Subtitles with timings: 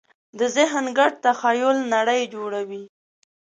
[0.39, 2.83] د ذهن ګډ تخیل نړۍ جوړوي.